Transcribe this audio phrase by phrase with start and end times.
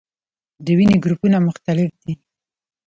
[0.65, 2.13] د وینې ګروپونه مختلف دي